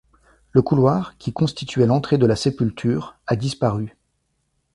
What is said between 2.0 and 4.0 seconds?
de la sépulture, a disparu.